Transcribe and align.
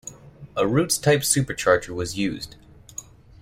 A 0.57 0.65
Roots-type 0.67 1.19
supercharger 1.19 1.89
was 1.89 2.17
used. 2.17 2.55